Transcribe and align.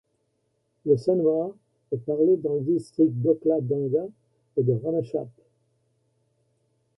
Le 0.83 0.97
sunwar 0.97 1.51
est 1.91 1.99
parlé 2.03 2.35
dans 2.35 2.55
les 2.55 2.61
districts 2.61 3.13
d'Okhladhunga 3.21 4.07
et 4.57 4.63
de 4.63 4.73
Ramechhap. 4.73 5.29